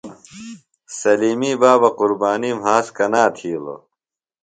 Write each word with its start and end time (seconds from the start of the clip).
سلیمی 0.99 1.51
بابہ 1.61 1.89
قُربانی 1.97 2.51
مھاس 2.61 2.87
کنا 2.95 3.23
تِھیلوۡ؟ 3.35 3.79